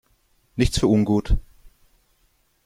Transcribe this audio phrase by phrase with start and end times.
[0.55, 1.37] Nichts für ungut!